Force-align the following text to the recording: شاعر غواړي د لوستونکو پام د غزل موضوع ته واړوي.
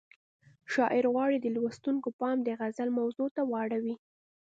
شاعر 0.73 1.03
غواړي 1.13 1.37
د 1.41 1.47
لوستونکو 1.55 2.09
پام 2.19 2.37
د 2.43 2.47
غزل 2.59 2.89
موضوع 2.99 3.27
ته 3.35 3.41
واړوي. 3.51 3.95